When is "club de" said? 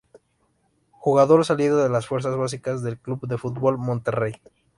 2.97-3.37